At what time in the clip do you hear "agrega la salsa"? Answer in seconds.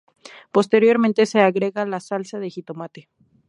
1.41-2.39